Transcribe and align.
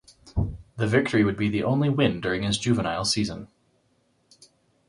The 0.77 0.87
victory 0.87 1.23
would 1.23 1.37
be 1.37 1.47
the 1.47 1.63
only 1.63 1.87
win 1.87 2.21
during 2.21 2.41
his 2.41 2.57
juvenile 2.57 3.05
season. 3.05 3.49